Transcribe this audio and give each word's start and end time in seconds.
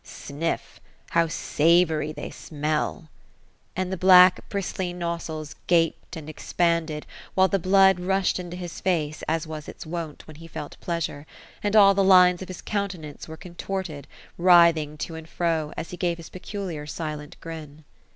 ^ 0.03 0.03
Sniff, 0.07 0.79
how 1.11 1.27
savory 1.27 2.11
they 2.11 2.31
smell!" 2.31 3.09
And 3.75 3.93
the 3.93 3.97
black 3.97 4.49
bristly 4.49 4.93
nostrils 4.93 5.53
gapod 5.67 6.15
and 6.15 6.27
expanded, 6.27 7.05
while 7.35 7.47
the 7.47 7.59
blood 7.59 7.99
rushed 7.99 8.39
into 8.39 8.57
his 8.57 8.79
face, 8.81 9.21
as 9.27 9.45
was 9.45 9.67
its 9.67 9.85
wont, 9.85 10.25
when 10.25 10.37
he 10.37 10.47
felt 10.47 10.75
pleasure; 10.81 11.27
and 11.61 11.75
all 11.75 11.93
the 11.93 12.03
lines 12.03 12.41
of 12.41 12.47
his 12.47 12.63
countenance 12.63 13.27
were 13.27 13.37
contorted, 13.37 14.07
writhing 14.39 14.97
to 14.97 15.13
and 15.13 15.29
fro, 15.29 15.71
as 15.77 15.91
he 15.91 15.97
gave 15.97 16.17
his 16.17 16.29
peculiar 16.31 16.87
silent 16.87 17.37
grin. 17.39 17.83